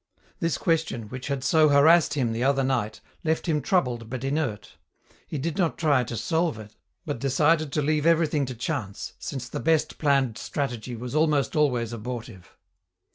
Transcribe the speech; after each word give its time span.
This 0.39 0.57
question, 0.57 1.09
which 1.09 1.27
had 1.27 1.43
so 1.43 1.69
harassed 1.69 2.15
him 2.15 2.31
the 2.33 2.43
other 2.43 2.63
night, 2.63 3.01
left 3.23 3.45
him 3.45 3.61
troubled 3.61 4.09
but 4.09 4.23
inert. 4.23 4.77
He 5.27 5.37
did 5.37 5.59
not 5.59 5.77
try 5.77 6.03
to 6.05 6.17
solve 6.17 6.57
it, 6.57 6.75
but 7.05 7.19
decided 7.19 7.71
to 7.73 7.83
leave 7.83 8.07
everything 8.07 8.47
to 8.47 8.55
chance, 8.55 9.13
since 9.19 9.47
the 9.47 9.59
best 9.59 9.99
planned 9.99 10.39
strategy 10.39 10.95
was 10.95 11.13
almost 11.13 11.55
always 11.55 11.93
abortive. 11.93 12.57